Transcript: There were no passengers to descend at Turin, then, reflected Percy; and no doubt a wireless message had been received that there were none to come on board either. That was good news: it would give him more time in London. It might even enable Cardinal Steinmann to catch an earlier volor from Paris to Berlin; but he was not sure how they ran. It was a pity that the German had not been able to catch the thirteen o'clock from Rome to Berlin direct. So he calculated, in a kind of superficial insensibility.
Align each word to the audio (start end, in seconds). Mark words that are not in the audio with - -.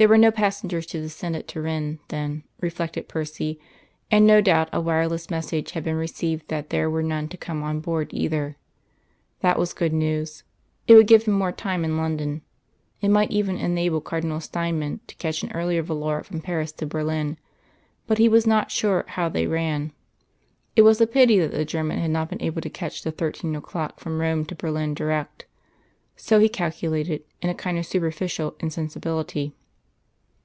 There 0.00 0.08
were 0.08 0.16
no 0.16 0.30
passengers 0.30 0.86
to 0.86 1.00
descend 1.00 1.34
at 1.34 1.48
Turin, 1.48 1.98
then, 2.06 2.44
reflected 2.60 3.08
Percy; 3.08 3.58
and 4.12 4.24
no 4.24 4.40
doubt 4.40 4.68
a 4.72 4.80
wireless 4.80 5.28
message 5.28 5.72
had 5.72 5.82
been 5.82 5.96
received 5.96 6.46
that 6.46 6.70
there 6.70 6.88
were 6.88 7.02
none 7.02 7.26
to 7.30 7.36
come 7.36 7.64
on 7.64 7.80
board 7.80 8.12
either. 8.14 8.56
That 9.40 9.58
was 9.58 9.72
good 9.72 9.92
news: 9.92 10.44
it 10.86 10.94
would 10.94 11.08
give 11.08 11.24
him 11.24 11.34
more 11.34 11.50
time 11.50 11.84
in 11.84 11.96
London. 11.96 12.42
It 13.00 13.08
might 13.08 13.32
even 13.32 13.56
enable 13.58 14.00
Cardinal 14.00 14.38
Steinmann 14.38 15.00
to 15.08 15.16
catch 15.16 15.42
an 15.42 15.50
earlier 15.50 15.82
volor 15.82 16.22
from 16.24 16.42
Paris 16.42 16.70
to 16.70 16.86
Berlin; 16.86 17.36
but 18.06 18.18
he 18.18 18.28
was 18.28 18.46
not 18.46 18.70
sure 18.70 19.04
how 19.08 19.28
they 19.28 19.48
ran. 19.48 19.92
It 20.76 20.82
was 20.82 21.00
a 21.00 21.08
pity 21.08 21.40
that 21.40 21.50
the 21.50 21.64
German 21.64 21.98
had 21.98 22.12
not 22.12 22.28
been 22.28 22.40
able 22.40 22.60
to 22.62 22.70
catch 22.70 23.02
the 23.02 23.10
thirteen 23.10 23.56
o'clock 23.56 23.98
from 23.98 24.20
Rome 24.20 24.44
to 24.44 24.54
Berlin 24.54 24.94
direct. 24.94 25.46
So 26.14 26.38
he 26.38 26.48
calculated, 26.48 27.24
in 27.42 27.50
a 27.50 27.52
kind 27.54 27.78
of 27.80 27.84
superficial 27.84 28.54
insensibility. 28.60 29.56